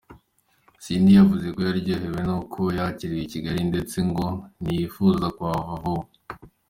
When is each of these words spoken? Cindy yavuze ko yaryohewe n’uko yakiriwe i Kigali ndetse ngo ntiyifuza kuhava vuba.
Cindy 0.83 1.17
yavuze 1.19 1.45
ko 1.53 1.59
yaryohewe 1.67 2.19
n’uko 2.27 2.59
yakiriwe 2.77 3.21
i 3.25 3.31
Kigali 3.33 3.61
ndetse 3.71 3.97
ngo 4.09 4.25
ntiyifuza 4.61 5.25
kuhava 5.35 5.73
vuba. 5.83 6.07